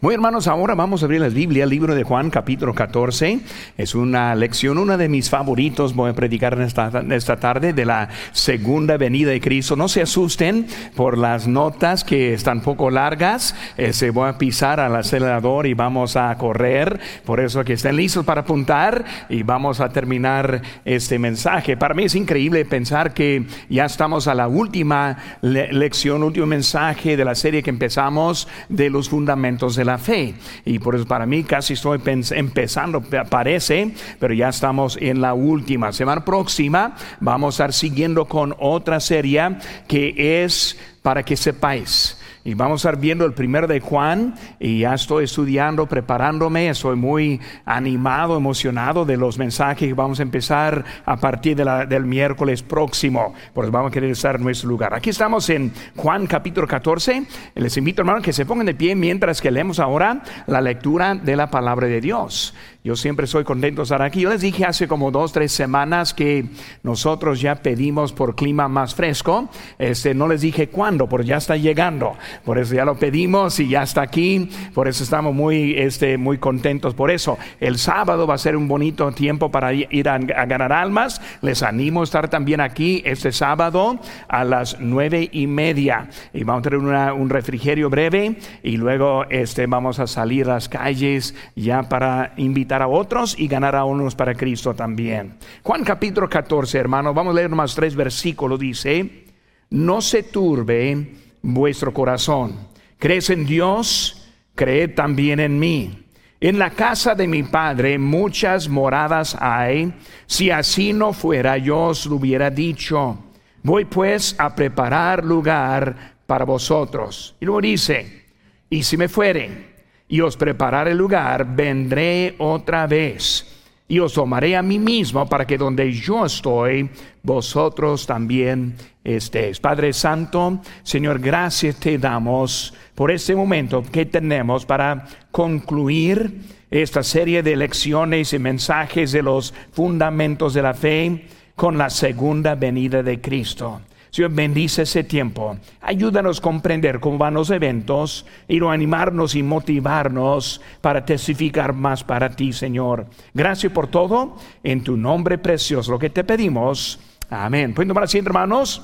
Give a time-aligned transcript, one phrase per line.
[0.00, 3.40] Muy hermanos, ahora vamos a abrir la Biblia, el libro de Juan, capítulo 14.
[3.76, 5.92] Es una lección, una de mis favoritos.
[5.92, 9.74] Voy a predicar esta, esta, tarde de la segunda venida de Cristo.
[9.74, 13.56] No se asusten por las notas que están poco largas.
[13.76, 17.00] Eh, se voy a pisar al acelerador y vamos a correr.
[17.24, 21.76] Por eso que estén listos para apuntar y vamos a terminar este mensaje.
[21.76, 27.24] Para mí es increíble pensar que ya estamos a la última lección, último mensaje de
[27.24, 30.34] la serie que empezamos de los fundamentos de la fe.
[30.64, 35.92] Y por eso para mí casi estoy empezando, parece, pero ya estamos en la última.
[35.92, 39.56] Semana próxima vamos a estar siguiendo con otra serie
[39.88, 42.17] que es para que sepáis
[42.48, 46.96] y vamos a estar viendo el primero de Juan y ya estoy estudiando, preparándome, estoy
[46.96, 53.34] muy animado, emocionado de los mensajes que vamos a empezar a partir del miércoles próximo,
[53.52, 54.94] porque vamos a querer estar en nuestro lugar.
[54.94, 57.24] Aquí estamos en Juan capítulo 14.
[57.54, 61.36] Les invito hermanos que se pongan de pie mientras que leemos ahora la lectura de
[61.36, 62.54] la palabra de Dios.
[62.88, 64.22] Yo siempre soy contento de estar aquí.
[64.22, 66.46] Yo les dije hace como dos, tres semanas que
[66.82, 69.50] nosotros ya pedimos por clima más fresco.
[69.78, 72.16] Este, no les dije cuándo, pero ya está llegando.
[72.46, 74.48] Por eso ya lo pedimos y ya está aquí.
[74.72, 77.36] Por eso estamos muy, este, muy contentos por eso.
[77.60, 81.20] El sábado va a ser un bonito tiempo para ir a, ganar almas.
[81.42, 83.98] Les animo a estar también aquí este sábado
[84.28, 86.08] a las nueve y media.
[86.32, 86.78] Y vamos a tener
[87.12, 92.77] un refrigerio breve y luego este, vamos a salir a las calles ya para invitar
[92.82, 95.38] a otros y ganar a unos para Cristo también.
[95.62, 98.58] Juan capítulo 14, hermano, vamos a leer más tres versículos.
[98.58, 99.24] Dice,
[99.70, 102.68] no se turbe vuestro corazón.
[102.98, 104.28] ¿Crees en Dios?
[104.54, 106.04] Creed también en mí.
[106.40, 109.92] En la casa de mi padre muchas moradas hay.
[110.26, 113.18] Si así no fuera, yo os lo hubiera dicho.
[113.62, 117.34] Voy pues a preparar lugar para vosotros.
[117.40, 118.26] Y luego dice,
[118.70, 119.67] y si me fuere
[120.08, 123.46] y os prepararé lugar, vendré otra vez
[123.88, 126.90] y os tomaré a mí mismo para que donde yo estoy,
[127.22, 129.60] vosotros también estéis.
[129.60, 137.42] Padre Santo, Señor, gracias te damos por este momento que tenemos para concluir esta serie
[137.42, 141.26] de lecciones y mensajes de los fundamentos de la fe
[141.56, 143.80] con la segunda venida de Cristo.
[144.10, 145.56] Señor, bendice ese tiempo.
[145.80, 152.30] Ayúdanos a comprender cómo van los eventos y animarnos y motivarnos para testificar más para
[152.30, 153.06] ti, Señor.
[153.34, 154.36] Gracias por todo.
[154.62, 157.00] En tu nombre precioso, lo que te pedimos.
[157.30, 157.74] Amén.
[157.74, 158.82] Pueden tomar asiento, hermanos.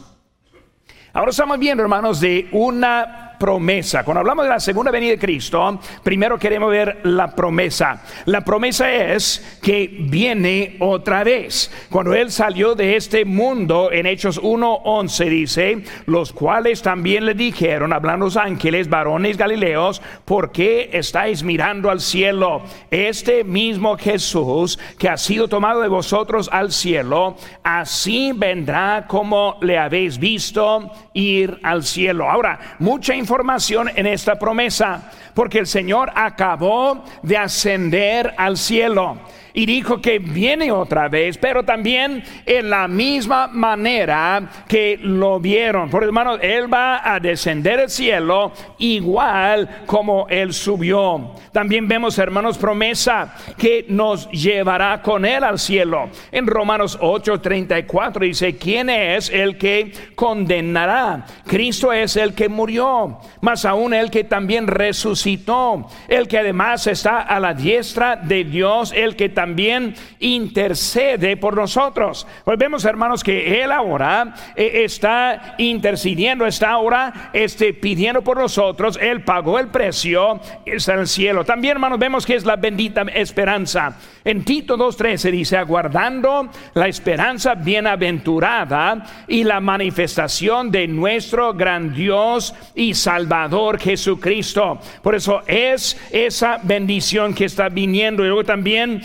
[1.13, 4.05] Ahora estamos viendo, hermanos, de una promesa.
[4.05, 8.03] Cuando hablamos de la segunda venida de Cristo, primero queremos ver la promesa.
[8.27, 11.71] La promesa es que viene otra vez.
[11.91, 17.93] Cuando Él salió de este mundo, en Hechos 1.11 dice, los cuales también le dijeron,
[17.93, 22.63] hablando los ángeles, varones galileos, ¿por qué estáis mirando al cielo?
[22.91, 29.79] Este mismo Jesús que ha sido tomado de vosotros al cielo, así vendrá como le
[29.79, 32.31] habéis visto ir al cielo.
[32.31, 39.19] Ahora, mucha información en esta promesa, porque el Señor acabó de ascender al cielo
[39.57, 45.89] y dijo que viene otra vez, pero también en la misma manera que lo vieron.
[45.89, 51.37] Por hermano, Él va a descender al cielo igual como Él subió.
[51.53, 56.11] También vemos, hermanos, promesa que nos llevará con Él al cielo.
[56.33, 61.27] En Romanos 8:34 dice, ¿quién es el que condenará?
[61.47, 67.21] Cristo es el que murió, más aún el que también resucitó, el que además está
[67.21, 72.27] a la diestra de Dios, el que también también intercede por nosotros.
[72.47, 78.99] Pues vemos, hermanos, que Él ahora eh, está intercediendo, está ahora este, pidiendo por nosotros.
[78.99, 81.45] Él pagó el precio, está en el cielo.
[81.45, 83.99] También, hermanos, vemos que es la bendita esperanza.
[84.25, 92.55] En Tito 2.13 dice, aguardando la esperanza bienaventurada y la manifestación de nuestro gran Dios
[92.75, 94.81] y Salvador Jesucristo.
[95.03, 98.25] Por eso es esa bendición que está viniendo.
[98.25, 99.03] Y luego también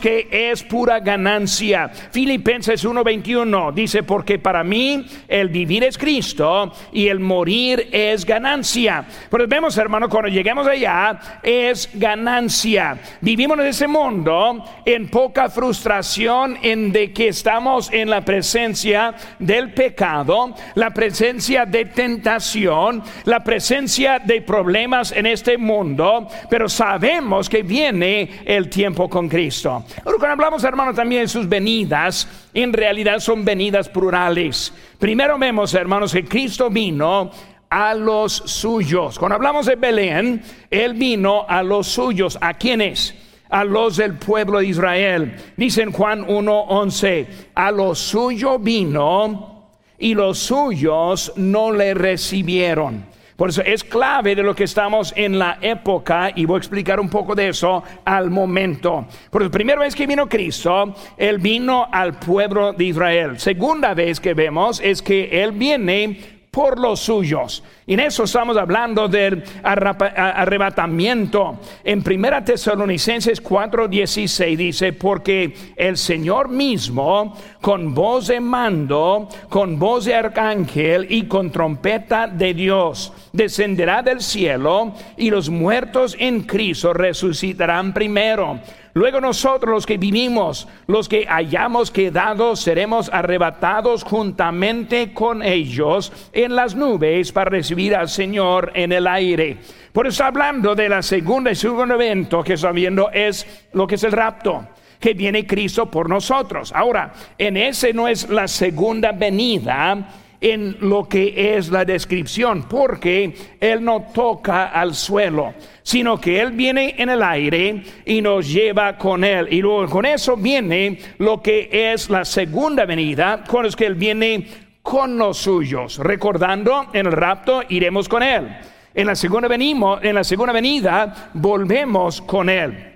[0.00, 1.88] que es pura ganancia.
[1.88, 9.04] Filipenses 1:21 dice, porque para mí el vivir es Cristo y el morir es ganancia.
[9.28, 12.98] Pero vemos, hermano, cuando lleguemos allá es ganancia.
[13.20, 19.72] Vivimos en ese mundo en poca frustración en de que estamos en la presencia del
[19.72, 27.62] pecado, la presencia de tentación, la presencia de problemas en este mundo, pero sabemos que
[27.62, 29.63] viene el tiempo con Cristo.
[29.70, 34.72] Ahora, cuando hablamos, hermano, también de sus venidas, en realidad son venidas plurales.
[34.98, 37.30] Primero vemos, hermanos, que Cristo vino
[37.70, 39.18] a los suyos.
[39.18, 42.38] Cuando hablamos de Belén, Él vino a los suyos.
[42.40, 43.14] ¿A quiénes?
[43.50, 45.36] a los del pueblo de Israel.
[45.56, 53.13] Dice en Juan 1:11, a los suyos vino y los suyos no le recibieron.
[53.36, 57.00] Por eso es clave de lo que estamos en la época y voy a explicar
[57.00, 59.06] un poco de eso al momento.
[59.30, 63.40] Por la primera vez que vino Cristo, Él vino al pueblo de Israel.
[63.40, 67.64] Segunda vez que vemos es que Él viene por los suyos.
[67.84, 71.58] Y en eso estamos hablando del arrebatamiento.
[71.82, 80.04] En Primera Tesalonicenses 4:16 dice, porque el Señor mismo, con voz de mando, con voz
[80.04, 86.92] de arcángel y con trompeta de Dios, descenderá del cielo y los muertos en Cristo
[86.92, 88.60] resucitarán primero.
[88.94, 96.54] Luego nosotros los que vivimos, los que hayamos quedado, seremos arrebatados juntamente con ellos en
[96.54, 99.58] las nubes para recibir al Señor en el aire.
[99.92, 103.96] Por eso hablando de la segunda y segundo evento que está viendo es lo que
[103.96, 104.68] es el rapto
[105.00, 106.72] que viene Cristo por nosotros.
[106.72, 110.08] Ahora, en ese no es la segunda venida,
[110.44, 116.52] en lo que es la descripción, porque Él no toca al suelo, sino que Él
[116.52, 119.48] viene en el aire y nos lleva con Él.
[119.50, 123.94] Y luego con eso viene lo que es la segunda venida, con los que Él
[123.94, 124.46] viene
[124.82, 128.54] con los suyos, recordando en el rapto iremos con Él.
[128.92, 132.93] En la segunda venimos, en la segunda venida volvemos con Él.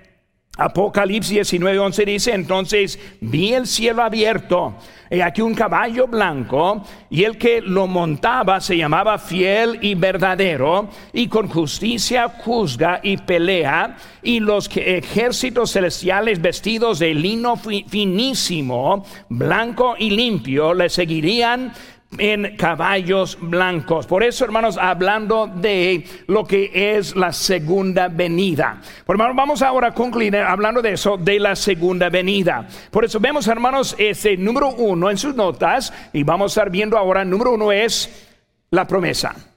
[0.59, 4.75] Apocalipsis 19:11 dice, entonces vi el cielo abierto,
[5.09, 10.89] y aquí un caballo blanco, y el que lo montaba se llamaba fiel y verdadero,
[11.13, 19.95] y con justicia juzga y pelea, y los ejércitos celestiales vestidos de lino finísimo, blanco
[19.97, 21.71] y limpio, le seguirían
[22.17, 24.07] en caballos blancos.
[24.07, 28.81] Por eso, hermanos, hablando de lo que es la segunda venida.
[29.05, 32.67] Por hermanos, vamos ahora a concluir hablando de eso, de la segunda venida.
[32.91, 36.97] Por eso vemos, hermanos, ese número uno en sus notas y vamos a estar viendo
[36.97, 38.27] ahora, número uno es
[38.71, 39.48] la promesa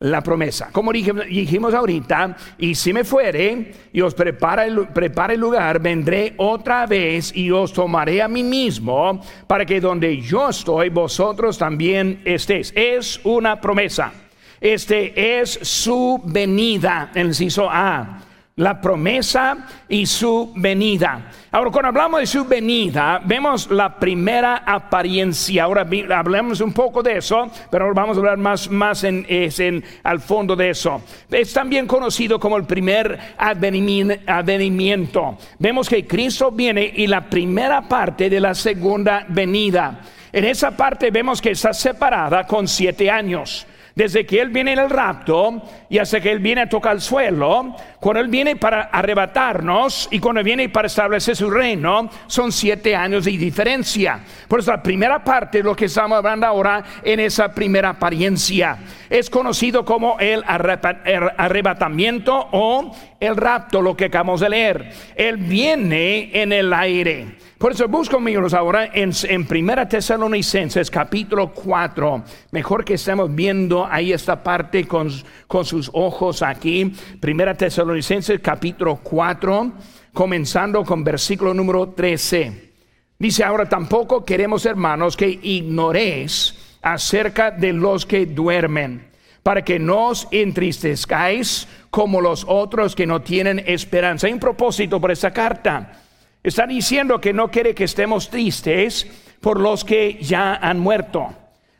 [0.00, 0.70] la promesa.
[0.72, 6.32] Como dijimos ahorita, y si me fuere y os prepara el, prepara el lugar, vendré
[6.38, 12.22] otra vez y os tomaré a mí mismo para que donde yo estoy, vosotros también
[12.24, 12.72] estéis.
[12.74, 14.10] Es una promesa.
[14.58, 18.29] Este es su venida, en el inciso A
[18.60, 19.56] la promesa
[19.88, 21.30] y su venida.
[21.50, 25.64] Ahora, cuando hablamos de su venida, vemos la primera apariencia.
[25.64, 30.20] Ahora hablemos un poco de eso, pero vamos a hablar más, más en, en, al
[30.20, 31.00] fondo de eso.
[31.30, 35.38] Es también conocido como el primer advenimiento.
[35.58, 40.00] Vemos que Cristo viene y la primera parte de la segunda venida.
[40.32, 43.66] En esa parte vemos que está separada con siete años
[44.00, 45.60] desde que Él viene en el rapto
[45.90, 50.18] y hasta que Él viene a tocar el suelo, cuando Él viene para arrebatarnos y
[50.18, 54.20] cuando viene para establecer su reino, son siete años de diferencia.
[54.48, 58.78] Por eso la primera parte de lo que estamos hablando ahora en esa primera apariencia
[59.10, 64.92] es conocido como el arrebatamiento o el rapto, lo que acabamos de leer.
[65.14, 67.36] Él viene en el aire.
[67.60, 72.24] Por eso busco, amigos, ahora en, en Primera Tesalonicenses capítulo 4.
[72.52, 75.10] Mejor que estemos viendo ahí esta parte con,
[75.46, 76.90] con sus ojos aquí.
[77.20, 79.72] Primera Tesalonicenses capítulo 4,
[80.14, 82.72] comenzando con versículo número 13.
[83.18, 89.06] Dice ahora, tampoco queremos, hermanos, que ignoréis acerca de los que duermen,
[89.42, 94.28] para que no os entristezcáis como los otros que no tienen esperanza.
[94.28, 96.06] Hay un propósito por esta carta.
[96.42, 99.06] Está diciendo que no quiere que estemos tristes
[99.40, 101.28] por los que ya han muerto.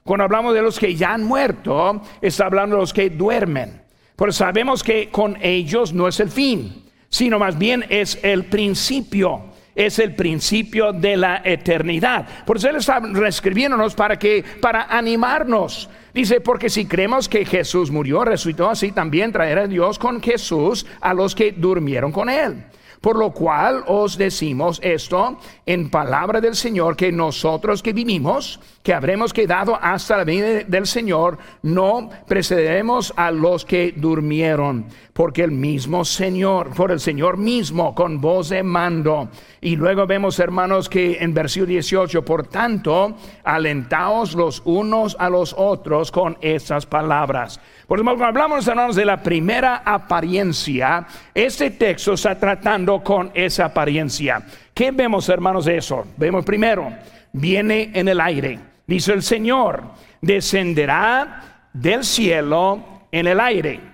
[0.04, 3.80] Cuando hablamos de los que ya han muerto, está hablando de los que duermen.
[4.16, 9.44] Pero sabemos que con ellos no es el fin, sino más bien es el principio.
[9.74, 12.44] Es el principio de la eternidad.
[12.44, 15.88] Por eso Él está reescribiéndonos para que, para animarnos.
[16.12, 21.14] Dice, porque si creemos que Jesús murió, resucitó, así también traerá Dios con Jesús a
[21.14, 22.64] los que durmieron con Él.
[23.00, 28.92] Por lo cual os decimos esto en palabra del Señor, que nosotros que vivimos, que
[28.92, 34.87] habremos quedado hasta la venida del Señor, no precederemos a los que durmieron,
[35.20, 39.28] porque el mismo Señor, por el Señor mismo, con voz de mando.
[39.60, 45.54] Y luego vemos, hermanos, que en versículo 18, por tanto, alentaos los unos a los
[45.58, 47.60] otros con estas palabras.
[47.86, 54.42] Por cuando hablamos, hermanos, de la primera apariencia, este texto está tratando con esa apariencia.
[54.72, 56.06] ¿Qué vemos, hermanos, de eso?
[56.16, 56.94] Vemos primero,
[57.34, 58.58] viene en el aire.
[58.86, 59.82] Dice el Señor,
[60.22, 63.89] descenderá del cielo en el aire.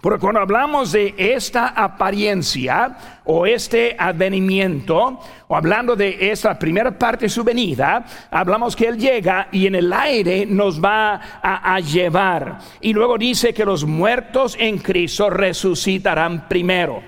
[0.00, 7.24] Porque cuando hablamos de esta apariencia o este advenimiento, o hablando de esta primera parte
[7.24, 12.58] de su venida, hablamos que Él llega y en el aire nos va a, llevar.
[12.80, 17.02] Y luego dice que los muertos en Cristo resucitarán primero.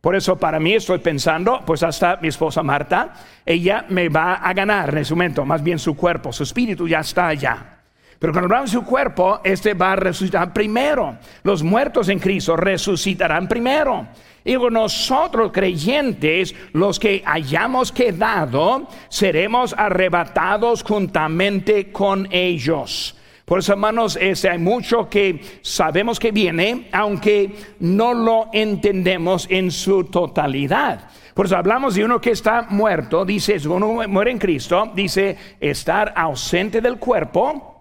[0.00, 3.12] Por eso para mí estoy pensando, pues hasta mi esposa Marta,
[3.44, 7.00] ella me va a ganar en ese momento, más bien su cuerpo, su espíritu ya
[7.00, 7.73] está allá.
[8.18, 11.18] Pero cuando hablamos de su cuerpo, este va a resucitar primero.
[11.42, 14.06] Los muertos en Cristo resucitarán primero.
[14.44, 23.16] Y nosotros creyentes, los que hayamos quedado, seremos arrebatados juntamente con ellos.
[23.46, 29.70] Por eso, hermanos, este, hay mucho que sabemos que viene, aunque no lo entendemos en
[29.70, 31.10] su totalidad.
[31.34, 36.14] Por eso hablamos de uno que está muerto, dice, uno muere en Cristo, dice estar
[36.16, 37.73] ausente del cuerpo,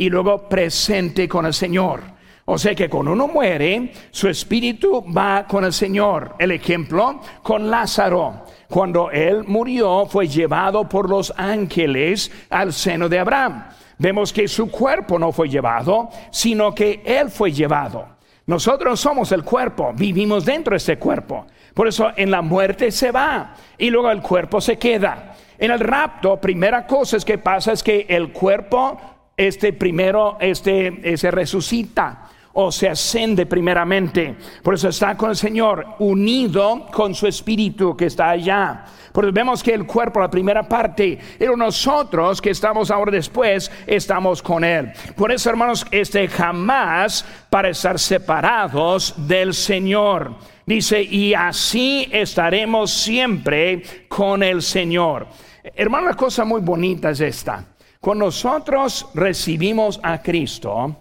[0.00, 2.00] y luego presente con el Señor.
[2.46, 6.36] O sea que cuando uno muere, su espíritu va con el Señor.
[6.38, 8.46] El ejemplo con Lázaro.
[8.66, 13.66] Cuando él murió, fue llevado por los ángeles al seno de Abraham.
[13.98, 18.06] Vemos que su cuerpo no fue llevado, sino que él fue llevado.
[18.46, 21.46] Nosotros somos el cuerpo, vivimos dentro de ese cuerpo.
[21.74, 25.36] Por eso en la muerte se va y luego el cuerpo se queda.
[25.58, 31.16] En el rapto, primera cosa es que pasa es que el cuerpo este primero este,
[31.16, 34.36] se resucita o se ascende primeramente.
[34.62, 38.84] Por eso está con el Señor, unido con su espíritu que está allá.
[39.12, 43.70] Por eso vemos que el cuerpo, la primera parte, pero nosotros que estamos ahora después,
[43.86, 44.92] estamos con Él.
[45.16, 50.34] Por eso, hermanos, este jamás para estar separados del Señor.
[50.66, 55.28] Dice, y así estaremos siempre con el Señor.
[55.74, 57.69] Hermano, la cosa muy bonita es esta.
[58.00, 60.96] Cuando nosotros recibimos a Cristo,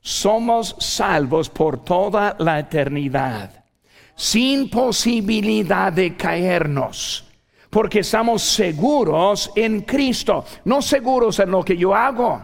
[0.00, 3.64] somos salvos por toda la eternidad,
[4.14, 7.28] sin posibilidad de caernos,
[7.70, 12.40] porque estamos seguros en Cristo, no seguros en lo que yo hago,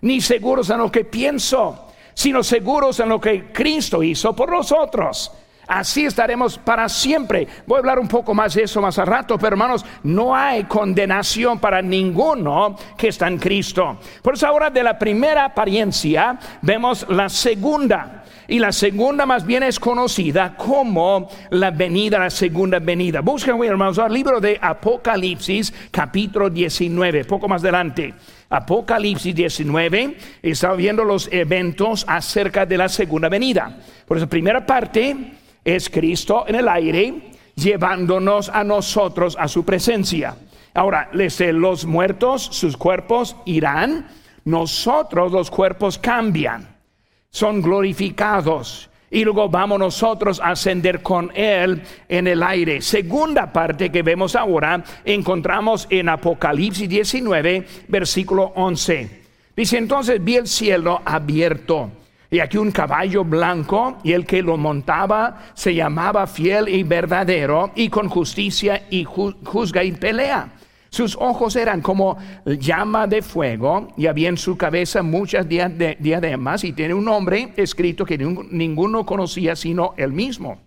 [0.00, 5.30] ni seguros en lo que pienso, sino seguros en lo que Cristo hizo por nosotros.
[5.72, 7.48] Así estaremos para siempre.
[7.66, 10.64] Voy a hablar un poco más de eso más a rato, pero hermanos, no hay
[10.64, 13.98] condenación para ninguno que está en Cristo.
[14.20, 18.22] Por eso ahora de la primera apariencia vemos la segunda.
[18.48, 23.22] Y la segunda más bien es conocida como la venida, la segunda venida.
[23.22, 28.12] Busquen, hermanos, el libro de Apocalipsis, capítulo 19, poco más adelante.
[28.50, 33.74] Apocalipsis 19, está viendo los eventos acerca de la segunda venida.
[34.06, 40.36] Por eso, primera parte, es Cristo en el aire llevándonos a nosotros a su presencia.
[40.74, 44.08] Ahora, los muertos, sus cuerpos irán,
[44.44, 46.76] nosotros los cuerpos cambian,
[47.30, 52.80] son glorificados y luego vamos nosotros a ascender con Él en el aire.
[52.80, 59.22] Segunda parte que vemos ahora, encontramos en Apocalipsis 19, versículo 11.
[59.54, 61.90] Dice entonces, vi el cielo abierto
[62.32, 67.72] y aquí un caballo blanco, y el que lo montaba se llamaba fiel y verdadero,
[67.74, 70.50] y con justicia y juzga y pelea.
[70.88, 76.72] Sus ojos eran como llama de fuego, y había en su cabeza muchas diademas, y
[76.72, 80.58] tiene un nombre escrito que ninguno conocía sino él mismo.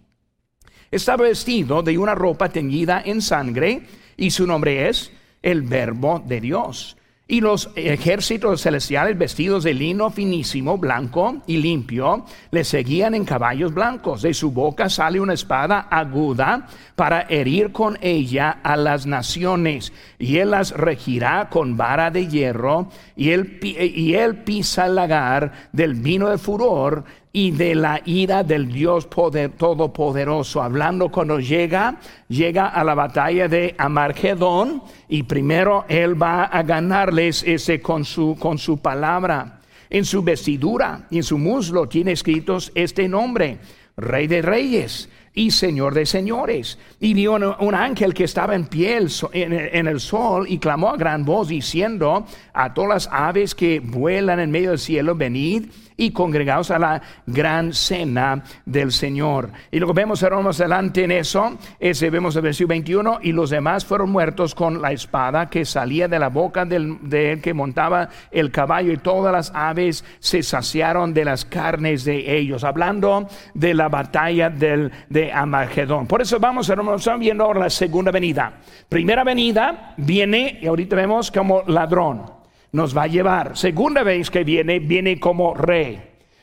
[0.92, 6.42] Estaba vestido de una ropa teñida en sangre, y su nombre es el Verbo de
[6.42, 6.96] Dios.
[7.28, 13.74] Y los ejércitos celestiales vestidos de lino finísimo, blanco y limpio, le seguían en caballos
[13.74, 14.22] blancos.
[14.22, 19.92] De su boca sale una espada aguda para herir con ella a las naciones.
[20.20, 22.90] Y él las regirá con vara de hierro.
[23.16, 27.06] Y él, pisa el lagar del vino de furor
[27.36, 30.64] y de la ira del Dios poder, todopoderoso.
[30.64, 31.98] Hablando cuando llega,
[32.30, 38.38] llega a la batalla de Amargedón y primero él va a ganarles ese con su,
[38.40, 39.60] con su palabra.
[39.90, 43.58] En su vestidura y en su muslo tiene escritos este nombre,
[43.98, 46.80] Rey de Reyes y Señor de señores.
[47.02, 51.26] Y vio un ángel que estaba en pie en el sol y clamó a gran
[51.26, 55.66] voz diciendo a todas las aves que vuelan en medio del cielo, venid
[55.98, 59.52] y congregados a la gran cena del Señor.
[59.72, 63.86] Y luego vemos más adelante en eso, ese vemos el versículo 21, y los demás
[63.86, 68.10] fueron muertos con la espada que salía de la boca del, de él que montaba
[68.32, 73.74] el caballo, y todas las aves se saciaron de las carnes de ellos, hablando de
[73.74, 76.08] la batalla del, de Amagedón.
[76.08, 78.54] Por eso vamos, hermanos, viendo ahora la segunda venida.
[78.90, 82.45] Primera venida viene, y ahorita vemos como ladrón.
[82.76, 83.58] Nos va a llevar.
[83.58, 86.02] Segunda vez que viene, viene como rey.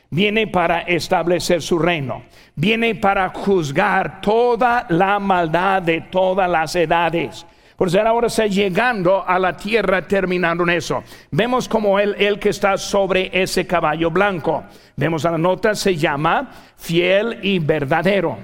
[0.09, 2.23] Viene para establecer su reino.
[2.55, 7.45] Viene para juzgar toda la maldad de todas las edades.
[7.75, 11.03] Por eso ahora está llegando a la tierra terminando en eso.
[11.31, 14.63] Vemos como él, el que está sobre ese caballo blanco.
[14.95, 18.37] Vemos a la nota, se llama fiel y verdadero.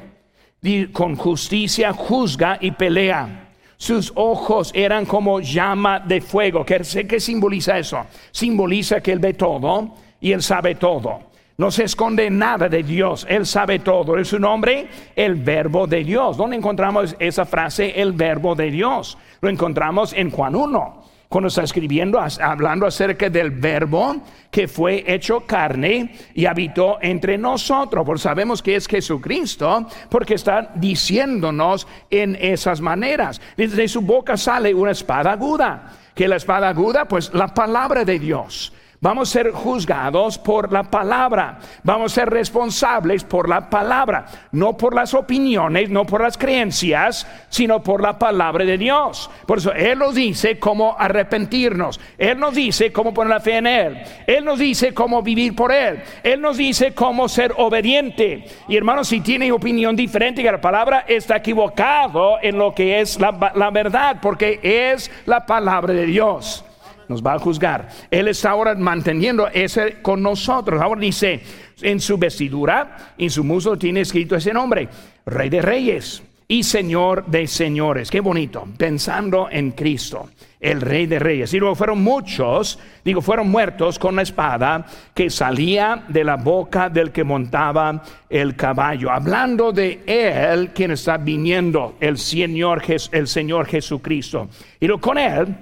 [0.61, 3.48] Y con justicia juzga y pelea.
[3.79, 6.65] Sus ojos eran como llama de fuego.
[6.65, 8.05] ¿Qué, ¿Qué simboliza eso?
[8.29, 11.29] Simboliza que él ve todo y él sabe todo.
[11.55, 14.17] No se esconde nada de Dios, Él sabe todo.
[14.17, 16.35] Es su nombre, el verbo de Dios.
[16.37, 19.17] ¿Dónde encontramos esa frase, el verbo de Dios?
[19.41, 24.15] Lo encontramos en Juan 1, cuando está escribiendo, hablando acerca del verbo
[24.49, 28.03] que fue hecho carne y habitó entre nosotros.
[28.03, 33.39] Porque sabemos que es Jesucristo, porque está diciéndonos en esas maneras.
[33.55, 35.93] Desde su boca sale una espada aguda.
[36.15, 38.73] Que la espada aguda, pues la palabra de Dios.
[39.01, 41.59] Vamos a ser juzgados por la palabra.
[41.83, 44.25] Vamos a ser responsables por la palabra.
[44.51, 49.31] No por las opiniones, no por las creencias, sino por la palabra de Dios.
[49.45, 51.97] Por eso Él nos dice cómo arrepentirnos.
[52.17, 53.97] Él nos dice cómo poner la fe en Él.
[54.27, 56.03] Él nos dice cómo vivir por Él.
[56.21, 58.43] Él nos dice cómo ser obediente.
[58.67, 63.17] Y hermanos, si tiene opinión diferente que la palabra, está equivocado en lo que es
[63.17, 66.65] la, la verdad, porque es la palabra de Dios
[67.09, 67.89] nos va a juzgar.
[68.09, 70.81] Él está ahora manteniendo ese con nosotros.
[70.81, 71.41] Ahora dice,
[71.81, 74.87] en su vestidura, en su muslo tiene escrito ese nombre,
[75.25, 78.09] Rey de Reyes y Señor de Señores.
[78.09, 81.53] Qué bonito, pensando en Cristo, el Rey de Reyes.
[81.53, 86.89] Y luego fueron muchos, digo, fueron muertos con la espada que salía de la boca
[86.89, 89.11] del que montaba el caballo.
[89.11, 94.49] Hablando de Él, quien está viniendo, el Señor, el Señor Jesucristo.
[94.79, 95.55] Y luego con Él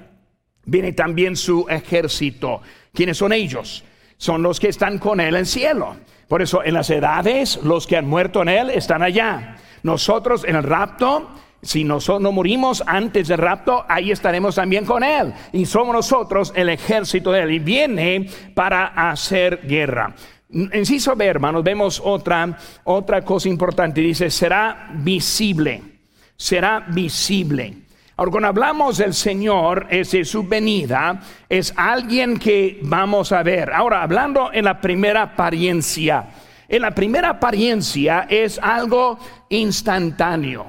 [0.67, 2.62] viene también su ejército.
[2.93, 3.83] ¿Quiénes son ellos?
[4.17, 5.95] Son los que están con Él en cielo.
[6.27, 9.57] Por eso en las edades, los que han muerto en Él están allá.
[9.83, 11.29] Nosotros en el rapto,
[11.62, 15.34] si nosotros no morimos antes del rapto, ahí estaremos también con Él.
[15.53, 17.51] Y somos nosotros el ejército de Él.
[17.51, 20.13] Y viene para hacer guerra.
[20.49, 24.01] Enciso B, hermanos, vemos otra, otra cosa importante.
[24.01, 25.82] Dice, será visible.
[26.36, 27.87] Será visible.
[28.19, 33.71] Ahora, cuando hablamos del Señor, es de su venida, es alguien que vamos a ver.
[33.71, 36.25] Ahora, hablando en la primera apariencia,
[36.67, 40.65] en la primera apariencia es algo instantáneo.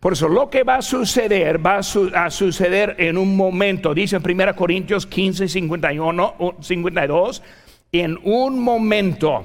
[0.00, 3.94] Por eso lo que va a suceder va a, suceder en un momento.
[3.94, 7.42] Dice en 1 Corintios 15, 51, 52,
[7.92, 9.44] en un momento,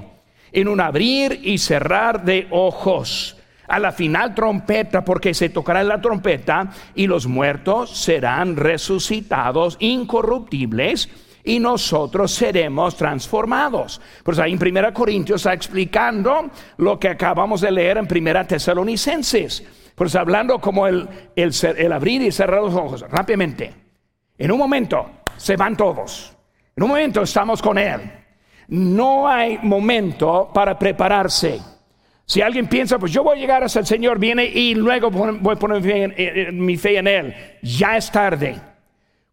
[0.50, 3.36] en un abrir y cerrar de ojos
[3.74, 11.08] a la final trompeta, porque se tocará la trompeta y los muertos serán resucitados incorruptibles
[11.42, 14.00] y nosotros seremos transformados.
[14.22, 19.64] Pues ahí en Primera Corintios está explicando lo que acabamos de leer en Primera Tesalonicenses.
[19.96, 23.74] Pues hablando como el, el, el abrir y cerrar los ojos rápidamente.
[24.38, 26.36] En un momento se van todos.
[26.76, 28.00] En un momento estamos con Él.
[28.68, 31.73] No hay momento para prepararse.
[32.26, 35.54] Si alguien piensa, pues yo voy a llegar hasta el Señor, viene y luego voy
[35.54, 38.56] a poner mi fe, en, Él, ya es tarde.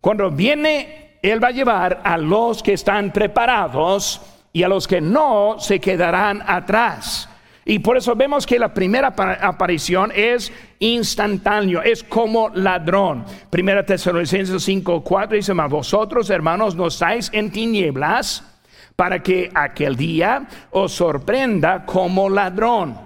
[0.02, 5.00] Cuando viene, Él va a llevar a los que están preparados y a los que
[5.00, 7.30] no se quedarán atrás.
[7.64, 13.24] Y por eso vemos que la primera aparición es instantáneo, es como ladrón.
[13.50, 18.51] Primera Tesalonicenses 5, 4 dice, más vosotros hermanos no estáis en tinieblas
[18.96, 22.98] para que aquel día os sorprenda como ladrón.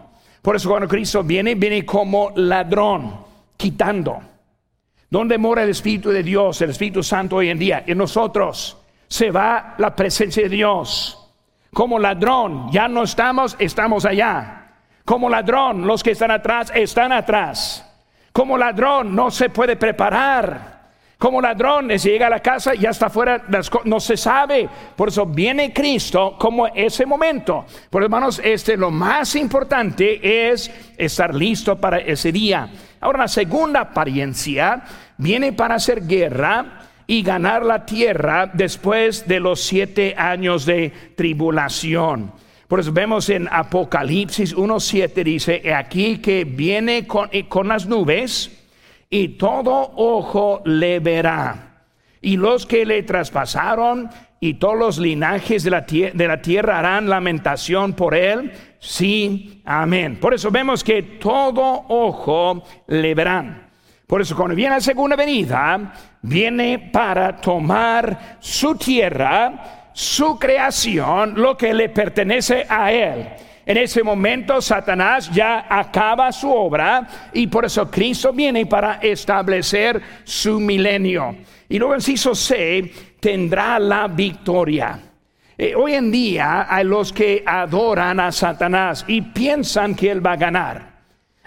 [0.41, 3.15] Por eso cuando Cristo viene, viene como ladrón,
[3.57, 4.19] quitando.
[5.09, 7.83] ¿Dónde mora el Espíritu de Dios, el Espíritu Santo hoy en día?
[7.87, 11.21] En nosotros se va la presencia de Dios.
[11.73, 14.73] Como ladrón, ya no estamos, estamos allá.
[15.03, 17.85] Como ladrón, los que están atrás, están atrás.
[18.31, 20.74] Como ladrón, no se puede preparar
[21.25, 23.45] como ladrón, si llega a la casa, ya está fuera,
[23.85, 24.69] no se sabe.
[24.95, 27.65] Por eso viene Cristo como ese momento.
[27.89, 32.69] Por hermanos, este lo más importante es estar listo para ese día.
[33.01, 34.83] Ahora, la segunda apariencia
[35.17, 42.33] viene para hacer guerra y ganar la tierra después de los siete años de tribulación.
[42.67, 48.61] Por eso vemos en Apocalipsis 1.7 dice, aquí que viene con las nubes
[49.15, 51.83] y todo ojo le verá.
[52.21, 54.09] Y los que le traspasaron
[54.41, 58.51] y todos los linajes de la, de la tierra harán lamentación por él.
[58.77, 60.17] Sí, amén.
[60.19, 63.69] Por eso vemos que todo ojo le verán.
[64.05, 71.55] Por eso cuando viene la segunda venida, viene para tomar su tierra, su creación, lo
[71.55, 73.29] que le pertenece a él.
[73.65, 79.99] En ese momento Satanás ya acaba su obra y por eso Cristo viene para establecer
[80.23, 81.35] su milenio.
[81.67, 84.99] Y luego inciso C tendrá la victoria.
[85.57, 90.33] Eh, hoy en día hay los que adoran a Satanás y piensan que él va
[90.33, 90.95] a ganar.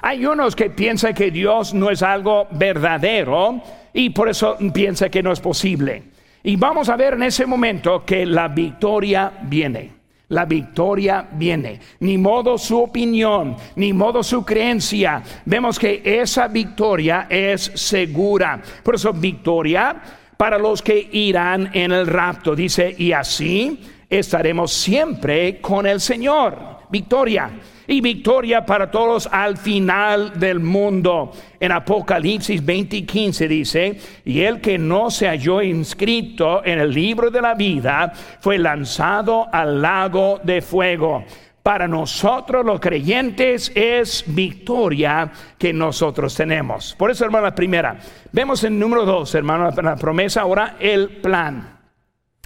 [0.00, 3.60] Hay unos que piensan que Dios no es algo verdadero
[3.92, 6.02] y por eso piensa que no es posible.
[6.42, 9.97] Y vamos a ver en ese momento que la victoria viene.
[10.28, 11.80] La victoria viene.
[12.00, 15.22] Ni modo su opinión, ni modo su creencia.
[15.44, 18.60] Vemos que esa victoria es segura.
[18.82, 19.96] Por eso victoria
[20.36, 22.54] para los que irán en el rapto.
[22.54, 26.78] Dice, y así estaremos siempre con el Señor.
[26.90, 27.50] Victoria
[27.88, 31.32] y victoria para todos al final del mundo.
[31.58, 36.92] En Apocalipsis 20 y 15 dice, y el que no se halló inscrito en el
[36.92, 41.24] libro de la vida fue lanzado al lago de fuego.
[41.62, 46.94] Para nosotros los creyentes es victoria que nosotros tenemos.
[46.96, 47.98] Por eso, hermano, la primera.
[48.32, 51.78] Vemos en número dos, hermano, la promesa, ahora el plan.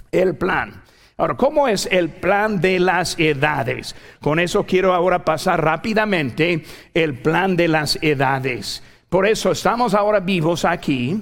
[0.09, 0.82] El plan.
[1.17, 3.95] Ahora, ¿cómo es el plan de las edades?
[4.19, 8.81] Con eso quiero ahora pasar rápidamente el plan de las edades.
[9.09, 11.21] Por eso estamos ahora vivos aquí.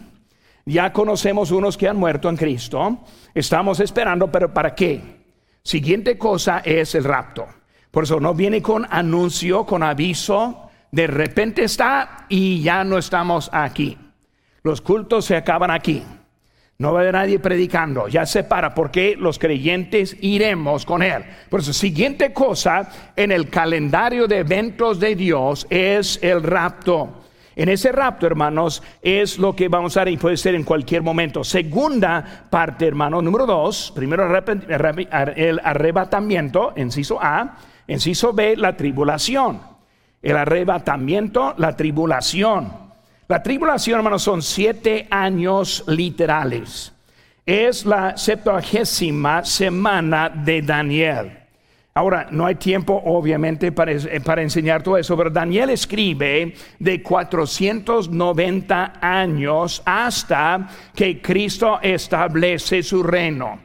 [0.66, 3.00] Ya conocemos unos que han muerto en Cristo.
[3.34, 5.02] Estamos esperando, pero ¿para qué?
[5.62, 7.48] Siguiente cosa es el rapto.
[7.92, 10.70] Por eso no viene con anuncio, con aviso.
[10.92, 13.98] De repente está y ya no estamos aquí.
[14.64, 16.04] Los cultos se acaban aquí.
[16.82, 21.24] No va a haber nadie predicando, ya se para, porque los creyentes iremos con Él.
[21.48, 27.22] Por eso, siguiente cosa en el calendario de eventos de Dios es el rapto.
[27.56, 31.04] En ese rapto, hermanos, es lo que vamos a ver y puede ser en cualquier
[31.04, 31.44] momento.
[31.44, 34.24] Segunda parte, hermano, número dos, primero
[35.36, 39.62] el arrebatamiento, inciso A, inciso B, la tribulación.
[40.20, 42.81] El arrebatamiento, la tribulación.
[43.32, 46.92] La tribulación, hermanos, son siete años literales.
[47.46, 51.38] Es la septuagésima semana de Daniel.
[51.94, 53.94] Ahora, no hay tiempo, obviamente, para,
[54.26, 63.02] para, enseñar todo eso, pero Daniel escribe de 490 años hasta que Cristo establece su
[63.02, 63.62] reino.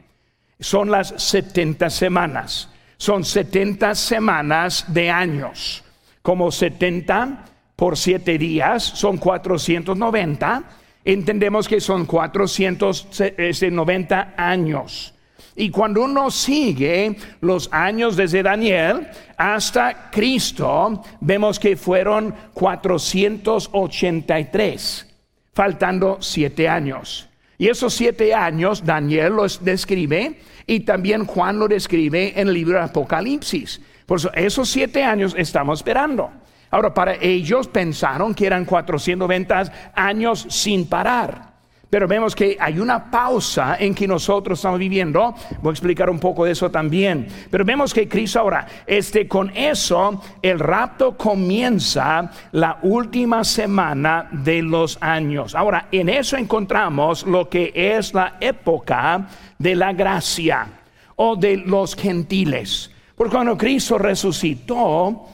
[0.61, 2.71] Son las 70 semanas.
[2.97, 5.83] Son 70 semanas de años.
[6.23, 10.65] Como 70 por siete días son 490.
[11.05, 15.13] Entendemos que son 490 años.
[15.59, 19.09] Y cuando uno sigue los años desde Daniel
[19.39, 25.07] hasta Cristo, vemos que fueron 483,
[25.55, 27.31] faltando siete años.
[27.57, 32.77] Y esos siete años Daniel los describe y también Juan lo describe en el libro
[32.79, 33.81] de Apocalipsis.
[34.05, 36.31] Por eso, esos siete años estamos esperando.
[36.71, 41.57] Ahora, para ellos pensaron que eran 490 años sin parar.
[41.89, 45.35] Pero vemos que hay una pausa en que nosotros estamos viviendo.
[45.63, 47.29] Voy a explicar un poco de eso también.
[47.49, 54.63] Pero vemos que Cristo ahora, este, con eso, el rapto comienza la última semana de
[54.63, 55.55] los años.
[55.55, 60.67] Ahora, en eso encontramos lo que es la época de la gracia
[61.15, 62.91] o de los gentiles.
[63.15, 65.29] Porque cuando Cristo resucitó,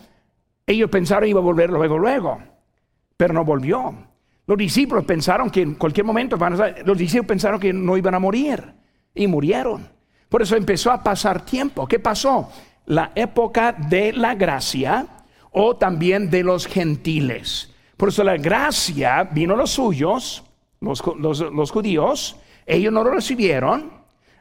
[0.66, 2.38] ellos pensaron iba a volver luego, luego,
[3.16, 3.94] pero no volvió.
[4.46, 6.36] Los discípulos pensaron que en cualquier momento,
[6.84, 8.74] los discípulos pensaron que no iban a morir
[9.14, 9.88] y murieron.
[10.28, 11.86] Por eso empezó a pasar tiempo.
[11.86, 12.50] ¿Qué pasó?
[12.86, 15.06] La época de la gracia
[15.52, 17.72] o también de los gentiles.
[17.96, 20.42] Por eso la gracia vino a los suyos,
[20.80, 23.92] los, los judíos, ellos no lo recibieron.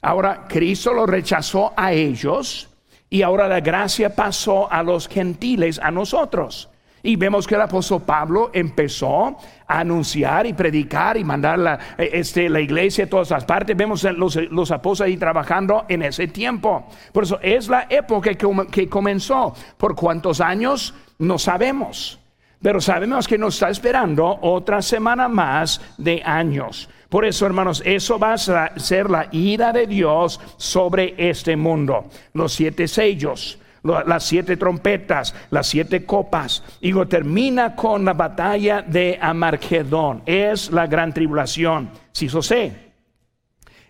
[0.02, 2.71] Ahora Cristo lo rechazó a ellos
[3.12, 6.70] y ahora la gracia pasó a los gentiles, a nosotros.
[7.04, 12.10] Y vemos que el apóstol Pablo empezó a anunciar y predicar y mandar la, eh,
[12.14, 13.76] este, la iglesia a todas las partes.
[13.76, 16.88] Vemos los, los apóstoles ahí trabajando en ese tiempo.
[17.12, 19.54] Por eso es la época que, que comenzó.
[19.78, 20.94] ¿Por cuántos años?
[21.20, 22.18] No sabemos.
[22.62, 26.88] Pero sabemos que nos está esperando otra semana más de años.
[27.12, 32.06] Por eso, hermanos, eso va a ser la ira de Dios sobre este mundo.
[32.32, 36.64] Los siete sellos, las siete trompetas, las siete copas.
[36.80, 40.24] Y lo termina con la batalla de Amargedón.
[40.26, 41.90] Es la gran tribulación.
[42.14, 42.94] Si eso sé,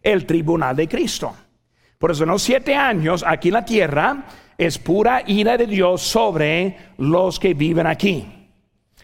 [0.01, 1.31] el tribunal de Cristo.
[1.99, 4.25] Por eso, en siete años aquí en la tierra
[4.57, 8.49] es pura ira de Dios sobre los que viven aquí.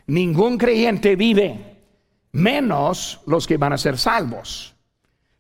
[0.07, 1.76] Ningún creyente vive
[2.31, 4.75] menos los que van a ser salvos.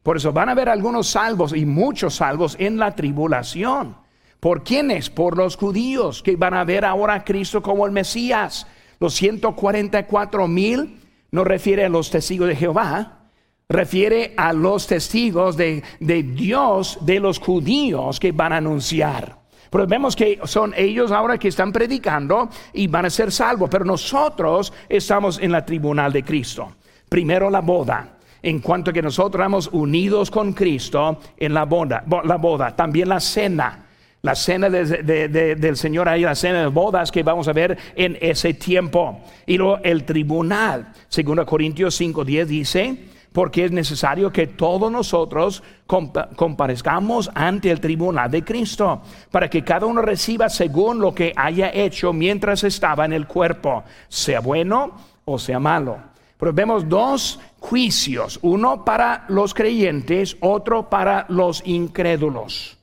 [0.03, 3.97] Por eso van a haber algunos salvos y muchos salvos en la tribulación.
[4.39, 5.09] ¿Por quiénes?
[5.09, 8.67] Por los judíos que van a ver ahora a Cristo como el Mesías.
[8.99, 10.99] Los 144 mil
[11.31, 13.29] no refiere a los testigos de Jehová,
[13.67, 19.46] refiere a los testigos de, de Dios, de los judíos que van a anunciar.
[19.69, 23.85] Pero vemos que son ellos ahora que están predicando y van a ser salvos, pero
[23.85, 26.75] nosotros estamos en la tribunal de Cristo.
[27.09, 28.13] Primero la boda.
[28.41, 33.19] En cuanto que nosotros estamos unidos con Cristo en la boda, la boda, también la
[33.19, 33.87] cena
[34.27, 38.53] la cena del Señor ahí, la cena de bodas que vamos a ver en ese
[38.53, 39.21] tiempo.
[39.45, 42.97] Y luego el tribunal, según Corintios 5.10 dice,
[43.31, 49.85] porque es necesario que todos nosotros comparezcamos ante el tribunal de Cristo, para que cada
[49.85, 54.91] uno reciba según lo que haya hecho mientras estaba en el cuerpo, sea bueno
[55.25, 55.97] o sea malo.
[56.39, 62.76] Pero vemos dos juicios, uno para los creyentes, otro para los incrédulos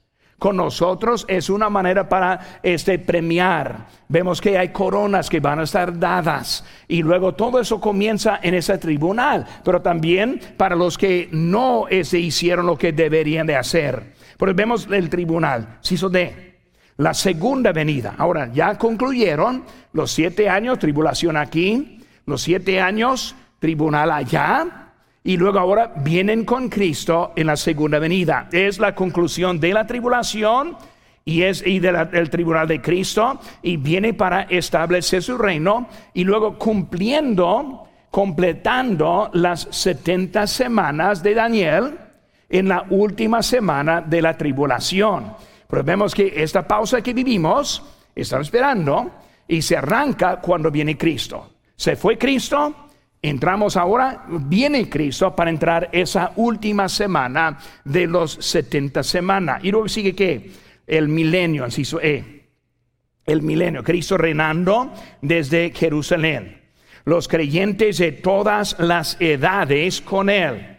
[0.45, 3.87] con nosotros es una manera para este premiar.
[4.09, 8.53] Vemos que hay coronas que van a estar dadas y luego todo eso comienza en
[8.53, 13.57] ese tribunal, pero también para los que no se este, hicieron lo que deberían de
[13.57, 14.13] hacer.
[14.37, 16.59] Pero vemos el tribunal, hizo de
[16.99, 18.15] la segunda venida.
[18.19, 24.84] Ahora, ya concluyeron los siete años, tribulación aquí, los siete años, tribunal allá,
[25.27, 28.47] y luego ahora vienen con Cristo en la segunda venida.
[28.53, 30.77] Es la conclusión de la tribulación
[31.25, 36.59] y es y del tribunal de Cristo y viene para establecer su reino y luego
[36.59, 41.99] cumpliendo, completando las 70 semanas de Daniel
[42.51, 45.33] en la última semana de la tribulación.
[45.67, 47.83] Pero vemos que esta pausa que vivimos,
[48.15, 49.11] estamos esperando
[49.49, 51.53] y se arranca cuando viene Cristo.
[51.75, 52.85] Se fue Cristo,
[53.25, 59.65] Entramos ahora, viene Cristo para entrar esa última semana de los 70 semanas.
[59.65, 60.51] Y luego sigue que
[60.87, 62.51] el milenio, inciso E.
[63.25, 66.61] El milenio, Cristo reinando desde Jerusalén.
[67.07, 70.77] Los creyentes de todas las edades con Él.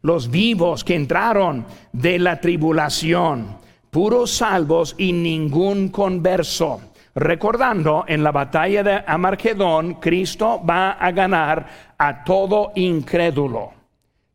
[0.00, 3.56] Los vivos que entraron de la tribulación.
[3.90, 6.87] Puros salvos y ningún converso
[7.18, 11.66] Recordando en la batalla de Amargedón, Cristo va a ganar
[11.98, 13.72] a todo incrédulo.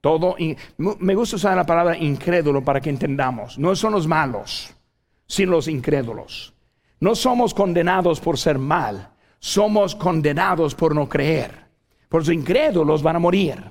[0.02, 0.36] Todo
[0.78, 3.58] me gusta usar la palabra incrédulo para que entendamos.
[3.58, 4.76] No son los malos,
[5.26, 6.54] sino los incrédulos.
[7.00, 11.52] No somos condenados por ser mal, somos condenados por no creer.
[12.10, 13.64] Por los incrédulos van a morir.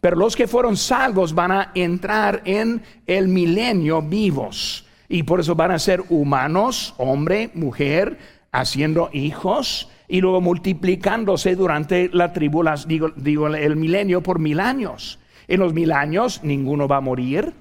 [0.00, 4.86] Pero los que fueron salvos van a entrar en el milenio vivos.
[5.08, 12.10] Y por eso van a ser humanos, hombre, mujer, haciendo hijos y luego multiplicándose durante
[12.12, 15.18] la tribulación, digo, el milenio por mil años.
[15.48, 17.54] En los mil años ninguno va a morir,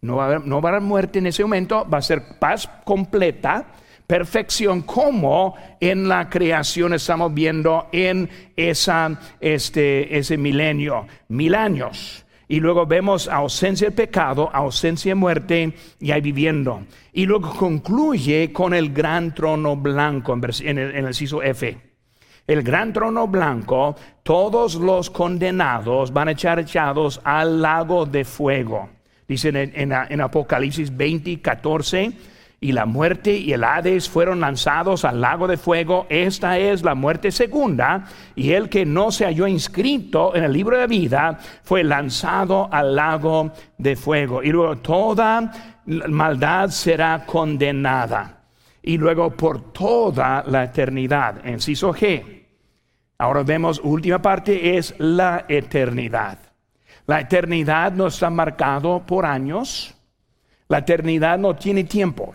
[0.00, 2.38] no va a, haber, no va a haber muerte en ese momento, va a ser
[2.38, 3.66] paz completa,
[4.06, 12.24] perfección como en la creación estamos viendo en esa, este, ese milenio, mil años.
[12.50, 16.82] Y luego vemos ausencia de pecado, ausencia de muerte y ahí viviendo.
[17.12, 21.06] Y luego concluye con el gran trono blanco en el, en
[21.44, 21.78] F.
[22.48, 28.88] El gran trono blanco, todos los condenados van a echar echados al lago de fuego.
[29.28, 32.12] Dicen en, en Apocalipsis 20, 14
[32.62, 36.06] y la muerte y el Hades fueron lanzados al lago de fuego.
[36.10, 38.04] Esta es la muerte segunda.
[38.34, 42.94] Y el que no se halló inscrito en el libro de vida fue lanzado al
[42.94, 44.42] lago de fuego.
[44.42, 45.50] Y luego toda
[45.86, 48.42] maldad será condenada.
[48.82, 51.40] Y luego por toda la eternidad.
[51.46, 52.44] Enciso G.
[53.16, 56.38] Ahora vemos, última parte es la eternidad.
[57.06, 59.94] La eternidad no está marcado por años.
[60.68, 62.34] La eternidad no tiene tiempo.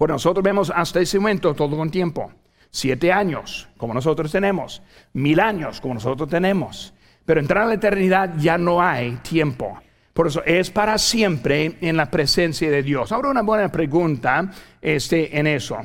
[0.00, 2.32] Pues nosotros vemos hasta ese momento todo con tiempo.
[2.70, 4.80] Siete años, como nosotros tenemos.
[5.12, 6.94] Mil años, como nosotros tenemos.
[7.26, 9.78] Pero entrar a la eternidad ya no hay tiempo.
[10.14, 13.12] Por eso es para siempre en la presencia de Dios.
[13.12, 15.76] Ahora una buena pregunta este, en eso.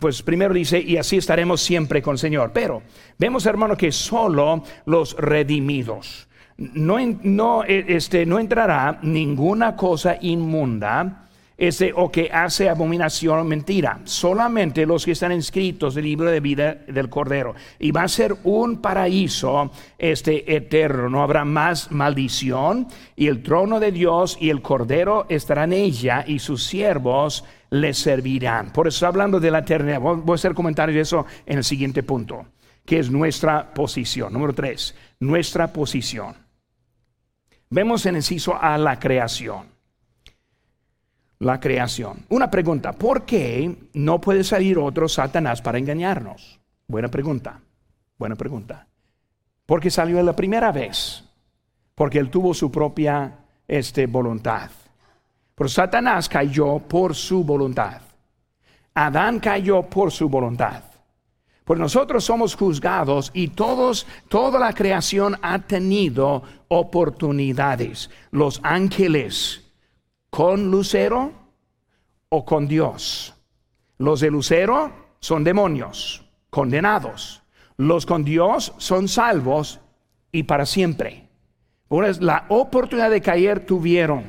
[0.00, 2.50] Pues primero dice, y así estaremos siempre con el Señor.
[2.52, 2.82] Pero
[3.20, 6.26] vemos, hermano, que solo los redimidos.
[6.56, 11.20] No, no, este, no entrará ninguna cosa inmunda
[11.56, 14.00] ese o que hace abominación o mentira.
[14.04, 17.54] Solamente los que están inscritos del libro de vida del Cordero.
[17.78, 21.08] Y va a ser un paraíso este eterno.
[21.08, 22.88] No habrá más maldición.
[23.16, 27.94] Y el trono de Dios y el Cordero estarán en ella y sus siervos le
[27.94, 28.72] servirán.
[28.72, 30.00] Por eso hablando de la eternidad.
[30.00, 32.46] Voy a hacer comentarios de eso en el siguiente punto.
[32.84, 34.32] que es nuestra posición.
[34.32, 36.34] Número tres, nuestra posición.
[37.70, 39.73] Vemos en inciso a la creación.
[41.38, 42.24] La creación.
[42.28, 46.60] Una pregunta, ¿por qué no puede salir otro Satanás para engañarnos?
[46.86, 47.60] Buena pregunta,
[48.18, 48.86] buena pregunta.
[49.66, 51.24] Porque salió la primera vez,
[51.94, 53.32] porque él tuvo su propia
[53.66, 54.70] este, voluntad.
[55.54, 58.00] Pero Satanás cayó por su voluntad.
[58.94, 60.82] Adán cayó por su voluntad.
[61.64, 68.10] Pues nosotros somos juzgados y todos, toda la creación ha tenido oportunidades.
[68.30, 69.63] Los ángeles
[70.34, 71.30] con lucero
[72.28, 73.36] o con Dios.
[73.98, 77.44] Los de lucero son demonios, condenados.
[77.76, 79.78] Los con Dios son salvos
[80.32, 81.28] y para siempre.
[81.86, 84.24] Pues la oportunidad de caer tuvieron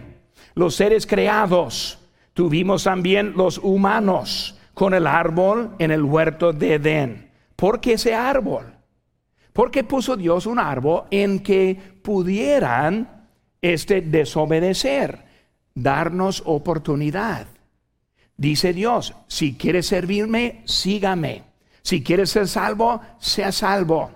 [0.54, 1.98] los seres creados.
[2.36, 7.32] Tuvimos también los humanos con el árbol en el huerto de Edén.
[7.56, 8.76] ¿Por qué ese árbol?
[9.54, 13.28] Porque puso Dios un árbol en que pudieran
[13.60, 15.25] este desobedecer,
[15.76, 17.48] darnos oportunidad.
[18.38, 21.44] Dice Dios, si quieres servirme, sígame.
[21.84, 24.10] Si quieres ser salvo, sea salvo.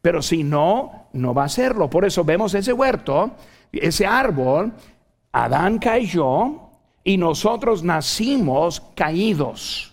[0.00, 1.90] Pero si no, no va a serlo.
[1.90, 3.32] Por eso vemos ese huerto,
[3.70, 4.72] ese árbol,
[5.32, 6.70] Adán cayó
[7.04, 9.90] y nosotros nacimos caídos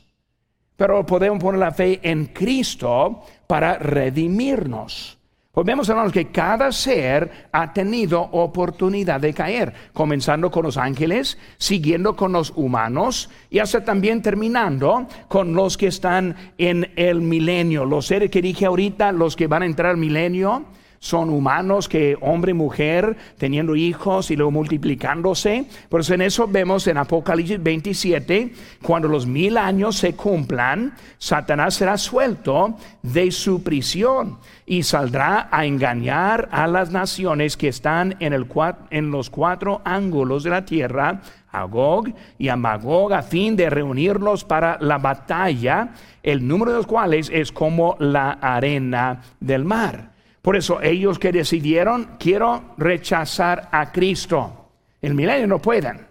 [0.77, 5.16] pero podemos poner la fe en Cristo para redimirnos.
[5.57, 11.39] Pues vemos, hermanos, que cada ser ha tenido oportunidad de caer, comenzando con los ángeles,
[11.57, 17.85] siguiendo con los humanos y hasta también terminando con los que están en el milenio.
[17.85, 20.63] Los seres que dije ahorita, los que van a entrar al milenio,
[20.99, 25.65] son humanos que hombre y mujer teniendo hijos y luego multiplicándose.
[25.89, 31.75] Por eso en eso vemos en Apocalipsis 27, cuando los mil años se cumplan, Satanás
[31.75, 38.33] será suelto de su prisión y saldrá a engañar a las naciones que están en,
[38.33, 38.47] el,
[38.89, 43.69] en los cuatro ángulos de la tierra, a Gog y a Magog, a fin de
[43.69, 45.89] reunirlos para la batalla,
[46.21, 50.16] el número de los cuales es como la arena del mar.
[50.47, 54.69] Por eso ellos que decidieron, quiero rechazar a Cristo.
[55.01, 56.07] El milenio no pueden.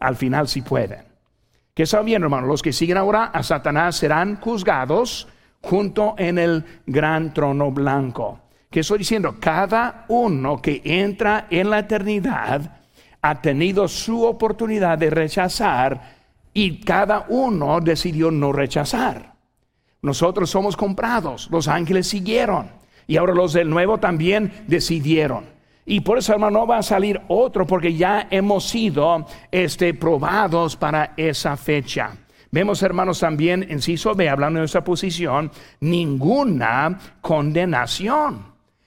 [0.00, 1.04] Al final sí pueden.
[1.72, 5.28] Que está bien, hermano, los que siguen ahora a Satanás serán juzgados
[5.62, 8.40] junto en el gran trono blanco.
[8.68, 12.80] Que estoy diciendo, cada uno que entra en la eternidad
[13.22, 16.16] ha tenido su oportunidad de rechazar
[16.52, 19.34] y cada uno decidió no rechazar.
[20.02, 22.79] Nosotros somos comprados, los ángeles siguieron.
[23.10, 25.44] Y ahora los del nuevo también decidieron.
[25.84, 30.76] Y por eso, hermano, no va a salir otro porque ya hemos sido este, probados
[30.76, 32.12] para esa fecha.
[32.52, 33.80] Vemos, hermanos, también, en
[34.16, 38.44] B, hablando de nuestra posición, ninguna condenación.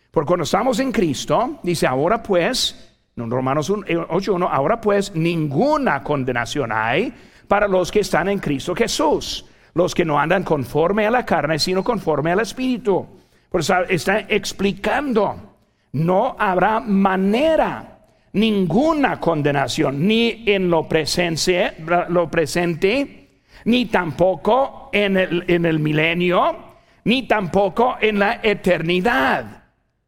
[0.09, 6.71] Porque cuando estamos en Cristo, dice, ahora pues, en Romanos 8.1, ahora pues ninguna condenación
[6.71, 7.13] hay
[7.49, 11.59] para los que están en Cristo Jesús, los que no andan conforme a la carne,
[11.59, 13.05] sino conforme al Espíritu.
[13.53, 15.57] Por eso está explicando,
[15.91, 17.99] no habrá manera,
[18.31, 21.75] ninguna condenación, ni en lo presente,
[22.09, 29.65] lo presente ni tampoco en el, en el milenio, ni tampoco en la eternidad.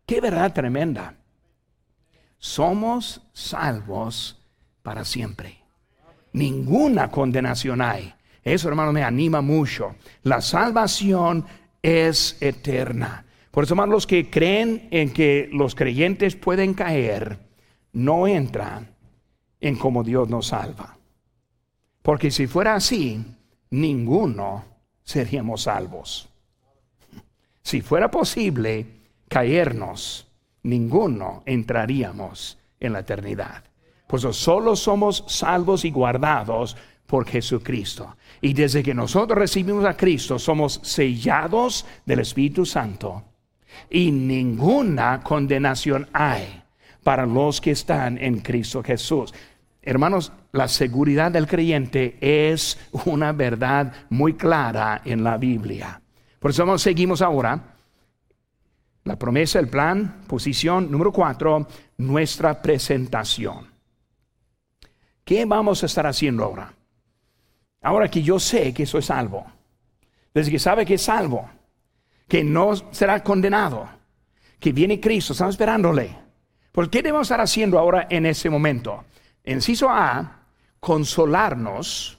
[0.08, 1.14] Qué verdad tremenda.
[2.40, 4.44] Somos salvos
[4.82, 5.60] para siempre.
[6.34, 8.12] Ninguna condenación hay.
[8.44, 9.98] Eso, hermano, me anima mucho.
[10.24, 11.46] La salvación
[11.84, 13.25] es eterna.
[13.56, 17.40] Por eso, los que creen en que los creyentes pueden caer,
[17.94, 18.94] no entran
[19.62, 20.98] en cómo Dios nos salva.
[22.02, 23.24] Porque si fuera así,
[23.70, 24.66] ninguno
[25.06, 26.28] seríamos salvos.
[27.64, 28.88] Si fuera posible
[29.30, 30.28] caernos,
[30.64, 33.64] ninguno entraríamos en la eternidad.
[34.06, 38.18] Por eso solo somos salvos y guardados por Jesucristo.
[38.42, 43.24] Y desde que nosotros recibimos a Cristo, somos sellados del Espíritu Santo
[43.90, 46.64] y ninguna condenación hay
[47.04, 49.34] para los que están en Cristo Jesús.
[49.82, 56.02] Hermanos, la seguridad del creyente es una verdad muy clara en la Biblia.
[56.40, 57.76] Por eso seguimos ahora.
[59.04, 61.68] La promesa, el plan, posición número cuatro,
[61.98, 63.68] nuestra presentación.
[65.24, 66.74] ¿Qué vamos a estar haciendo ahora?
[67.84, 69.46] Ahora que yo sé que soy salvo,
[70.34, 71.48] desde que sabe que es salvo,
[72.28, 73.88] que no será condenado,
[74.60, 76.16] que viene Cristo, estamos esperándole.
[76.72, 79.06] ¿Por qué debemos estar haciendo ahora en ese momento?
[79.44, 80.46] Enciso A,
[80.80, 82.18] consolarnos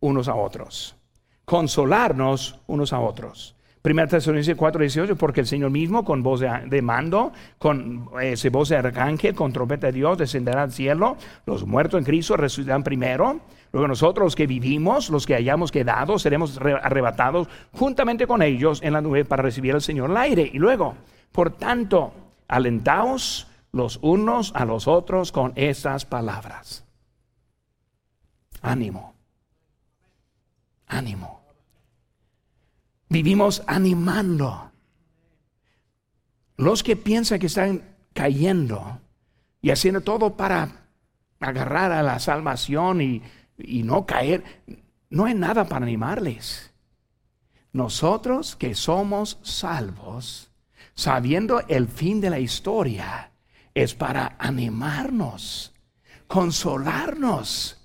[0.00, 0.96] unos a otros.
[1.44, 3.56] Consolarnos unos a otros.
[3.82, 8.70] Primera Tesalonicenses 4, 18, porque el Señor mismo con voz de, mando, con ese voz
[8.70, 11.16] de arcángel, con trompeta de Dios, descenderá al cielo.
[11.46, 13.40] Los muertos en Cristo resucitarán primero.
[13.76, 18.94] Luego nosotros los que vivimos, los que hayamos quedado, seremos arrebatados juntamente con ellos en
[18.94, 20.50] la nube para recibir al Señor el aire.
[20.50, 20.94] Y luego,
[21.30, 22.14] por tanto,
[22.48, 26.86] alentaos los unos a los otros con esas palabras.
[28.62, 29.14] Ánimo.
[30.86, 31.42] Ánimo.
[33.10, 34.70] Vivimos animando.
[36.56, 37.82] Los que piensan que están
[38.14, 39.00] cayendo
[39.60, 40.86] y haciendo todo para
[41.40, 43.22] agarrar a la salvación y,
[43.58, 44.44] y no caer,
[45.10, 46.72] no hay nada para animarles.
[47.72, 50.50] Nosotros que somos salvos,
[50.94, 53.32] sabiendo el fin de la historia,
[53.74, 55.74] es para animarnos,
[56.26, 57.76] consolarnos.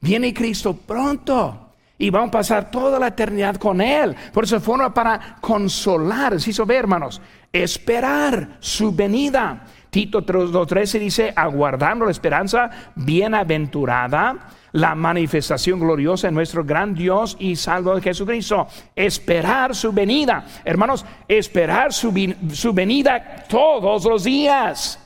[0.00, 4.14] Viene Cristo pronto y vamos a pasar toda la eternidad con Él.
[4.32, 7.20] Por eso forma para consolar, si ve, hermanos,
[7.52, 9.64] esperar su venida.
[9.90, 17.56] Tito 2.13 dice, aguardando la esperanza bienaventurada, la manifestación gloriosa de nuestro gran Dios y
[17.56, 18.66] Salvo de Jesucristo.
[18.96, 20.46] Esperar su venida.
[20.64, 22.10] Hermanos, esperar su
[22.72, 25.01] venida todos los días.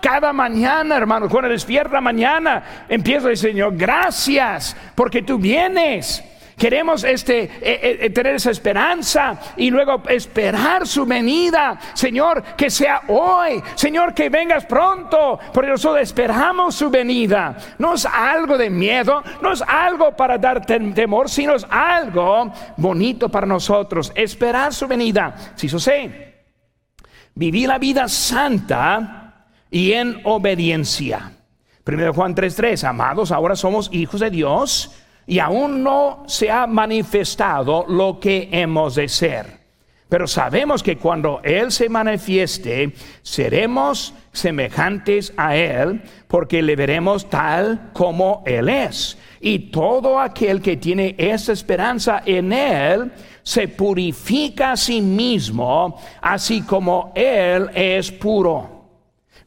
[0.00, 6.22] Cada mañana, hermano, cuando despierta mañana, empiezo a decir, Señor, gracias porque tú vienes.
[6.58, 11.78] Queremos este, eh, eh, eh, tener esa esperanza y luego esperar su venida.
[11.94, 13.62] Señor, que sea hoy.
[13.76, 15.38] Señor, que vengas pronto.
[15.54, 17.56] Porque nosotros esperamos su venida.
[17.78, 23.28] No es algo de miedo, no es algo para dar temor, sino es algo bonito
[23.28, 24.10] para nosotros.
[24.16, 25.36] Esperar su venida.
[25.54, 26.34] Si eso sé,
[27.36, 29.17] vivir la vida santa
[29.70, 31.32] y en obediencia.
[31.84, 34.92] Primero Juan 3:3, amados, ahora somos hijos de Dios
[35.26, 39.58] y aún no se ha manifestado lo que hemos de ser.
[40.08, 47.90] Pero sabemos que cuando Él se manifieste, seremos semejantes a Él, porque le veremos tal
[47.92, 49.18] como Él es.
[49.40, 53.12] Y todo aquel que tiene esa esperanza en Él,
[53.42, 58.77] se purifica a sí mismo, así como Él es puro.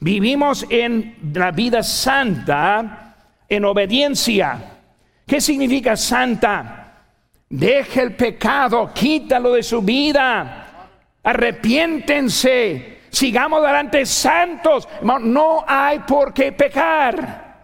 [0.04, 3.16] Vivimos en la vida santa
[3.48, 4.80] en obediencia.
[5.28, 7.04] ¿Qué significa santa?
[7.48, 10.90] Deje el pecado, quítalo de su vida.
[11.22, 13.02] Arrepiéntense.
[13.12, 14.90] Sigamos adelante santos.
[15.04, 17.62] No hay por qué pecar.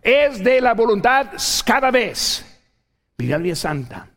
[0.00, 1.32] Es de la voluntad
[1.64, 2.46] cada vez.
[3.18, 4.08] Vida vida santa.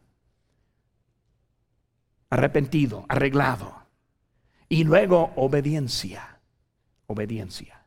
[2.30, 3.74] Arrepentido, arreglado.
[4.68, 6.29] Y luego obediencia
[7.10, 7.86] obediencia.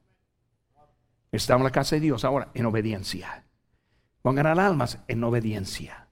[1.30, 3.44] Estamos en la casa de Dios ahora en obediencia.
[4.20, 6.08] Pongan ganar almas en obediencia.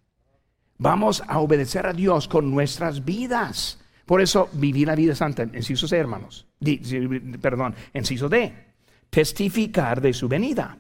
[0.78, 3.78] Vamos a obedecer a Dios con nuestras vidas.
[4.06, 6.46] Por eso vivir la vida santa, inciso C, hermanos.
[7.40, 8.52] perdón, inciso D.
[9.11, 10.78] Testificar de su venida.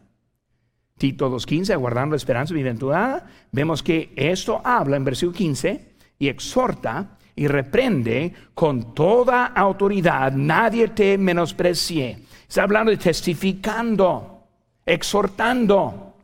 [0.96, 3.26] Tito 2.15, aguardando la esperanza bienaventurada.
[3.52, 10.88] Vemos que esto habla en versículo 15 y exhorta y reprende con toda autoridad, nadie
[10.88, 12.18] te menosprecie.
[12.46, 14.46] Está hablando de testificando,
[14.84, 16.16] exhortando.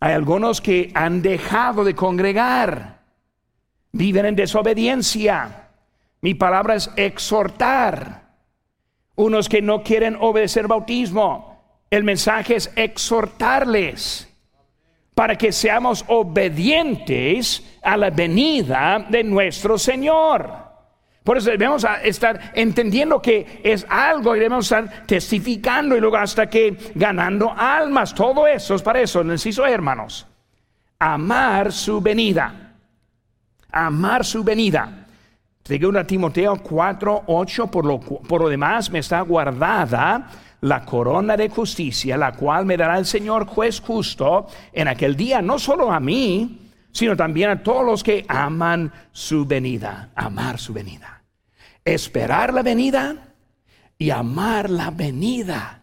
[0.00, 3.00] Hay algunos que han dejado de congregar,
[3.92, 5.70] viven en desobediencia.
[6.20, 8.34] Mi palabra es exhortar.
[9.14, 14.28] Unos que no quieren obedecer bautismo, el mensaje es exhortarles
[15.14, 20.64] para que seamos obedientes a la venida de nuestro Señor.
[21.22, 26.50] Por eso debemos estar entendiendo que es algo y debemos estar testificando y luego hasta
[26.50, 28.14] que ganando almas.
[28.14, 30.26] Todo eso es para eso, necesito hermanos.
[30.98, 32.74] Amar su venida.
[33.70, 35.06] Amar su venida.
[35.62, 40.28] Según Timoteo 4, 8, por lo, por lo demás me está guardada
[40.64, 45.42] la corona de justicia, la cual me dará el Señor juez justo en aquel día,
[45.42, 50.72] no solo a mí, sino también a todos los que aman su venida, amar su
[50.72, 51.22] venida.
[51.84, 53.34] Esperar la venida
[53.98, 55.82] y amar la venida.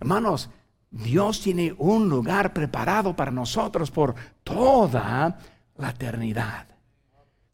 [0.00, 0.50] Hermanos,
[0.90, 5.38] Dios tiene un lugar preparado para nosotros por toda
[5.76, 6.67] la eternidad.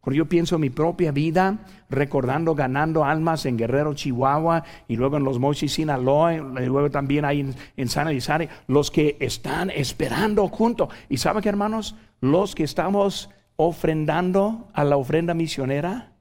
[0.04, 5.16] Cuando yo pienso en mi propia vida, recordando ganando almas en Guerrero, Chihuahua, y luego
[5.16, 9.70] en los Mochis, Sinaloa, y luego también ahí en, en San Elizare, los que están
[9.70, 10.90] esperando juntos.
[11.08, 11.96] ¿Y saben qué, hermanos?
[12.20, 16.12] Los que estamos ofrendando a la ofrenda misionera,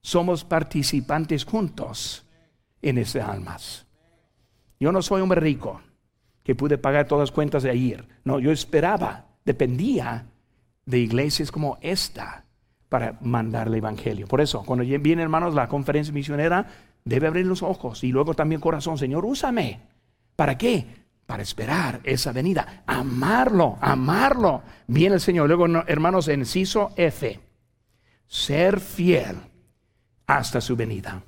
[0.00, 2.28] somos participantes juntos
[2.80, 3.86] en esas almas.
[4.78, 5.80] Yo no soy hombre rico
[6.44, 8.06] que pude pagar todas las cuentas de ayer.
[8.22, 10.26] No, yo esperaba, dependía
[10.86, 12.43] de iglesias como esta
[12.94, 14.28] para mandar el Evangelio.
[14.28, 16.64] Por eso, cuando viene, hermanos, la conferencia misionera,
[17.04, 18.98] debe abrir los ojos y luego también corazón.
[18.98, 19.80] Señor, úsame.
[20.36, 20.86] ¿Para qué?
[21.26, 22.84] Para esperar esa venida.
[22.86, 24.62] Amarlo, amarlo.
[24.86, 25.48] Viene el Señor.
[25.48, 27.40] Luego, hermanos, en Ciso F.
[28.28, 29.38] Ser fiel
[30.28, 31.20] hasta su venida.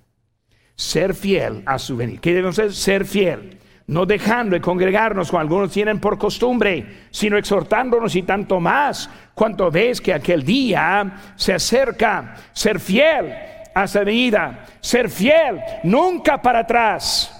[0.76, 2.20] Ser fiel a su venida.
[2.20, 2.72] ¿Qué debemos hacer?
[2.74, 3.58] Ser fiel
[3.88, 9.70] no dejando de congregarnos como algunos tienen por costumbre, sino exhortándonos y tanto más cuanto
[9.70, 13.32] ves que aquel día se acerca, ser fiel
[13.74, 17.32] a esa venida, ser fiel, nunca para atrás,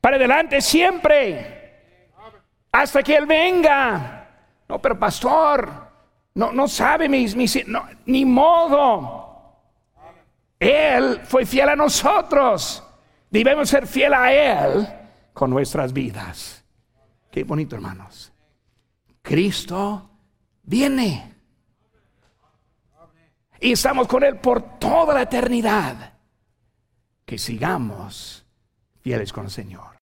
[0.00, 1.78] para adelante siempre,
[2.72, 4.16] hasta que Él venga.
[4.68, 5.70] No, pero pastor,
[6.34, 9.28] no, no sabe mis, mis no, ni modo.
[10.58, 12.82] Él fue fiel a nosotros,
[13.30, 14.99] debemos ser fiel a Él
[15.32, 16.64] con nuestras vidas.
[17.30, 18.32] Qué bonito, hermanos.
[19.22, 20.10] Cristo
[20.62, 21.34] viene.
[23.60, 26.14] Y estamos con Él por toda la eternidad.
[27.24, 28.44] Que sigamos
[29.02, 29.98] fieles con el Señor.